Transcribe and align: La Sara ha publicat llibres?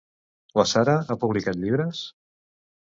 La 0.59 0.65
Sara 0.71 0.95
ha 1.01 1.19
publicat 1.27 1.63
llibres? 1.63 2.05